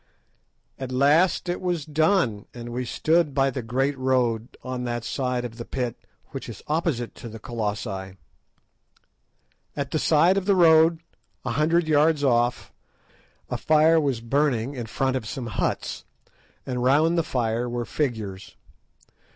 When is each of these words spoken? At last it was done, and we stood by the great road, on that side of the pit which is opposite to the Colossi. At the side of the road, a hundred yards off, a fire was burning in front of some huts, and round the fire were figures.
At 0.79 0.91
last 0.91 1.47
it 1.47 1.61
was 1.61 1.85
done, 1.85 2.47
and 2.55 2.69
we 2.69 2.85
stood 2.85 3.35
by 3.35 3.51
the 3.51 3.61
great 3.61 3.95
road, 3.99 4.47
on 4.63 4.83
that 4.85 5.03
side 5.03 5.45
of 5.45 5.57
the 5.57 5.63
pit 5.63 5.95
which 6.31 6.49
is 6.49 6.63
opposite 6.65 7.13
to 7.13 7.29
the 7.29 7.37
Colossi. 7.37 8.17
At 9.75 9.91
the 9.91 9.99
side 9.99 10.37
of 10.37 10.45
the 10.45 10.55
road, 10.55 11.01
a 11.45 11.51
hundred 11.51 11.87
yards 11.87 12.23
off, 12.23 12.73
a 13.47 13.57
fire 13.57 13.99
was 13.99 14.21
burning 14.21 14.73
in 14.73 14.87
front 14.87 15.15
of 15.15 15.27
some 15.27 15.45
huts, 15.45 16.03
and 16.65 16.81
round 16.81 17.15
the 17.15 17.21
fire 17.21 17.69
were 17.69 17.85
figures. 17.85 18.55